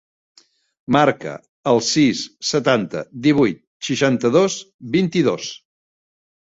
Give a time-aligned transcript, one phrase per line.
[0.95, 1.33] Marca
[1.73, 4.61] el sis, setanta, divuit, seixanta-dos,
[4.99, 5.57] vint-i-dos.